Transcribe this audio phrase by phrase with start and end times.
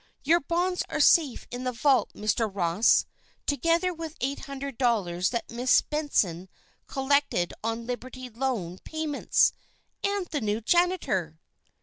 [0.23, 2.49] "Your bonds are safe in the vault, Mr.
[2.51, 3.05] Ross,
[3.45, 6.49] together with eight hundred dollars that Miss Benson
[6.87, 9.53] collected on Liberty Loan payments
[10.03, 11.39] and the new janitor!"